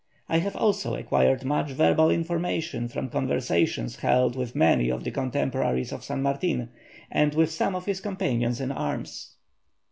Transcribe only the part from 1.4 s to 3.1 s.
much verbal information from